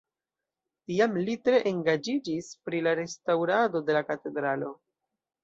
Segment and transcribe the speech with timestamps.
[0.91, 4.75] Tiam li tre engaĝiĝis pri la restaŭrado de la katedralo.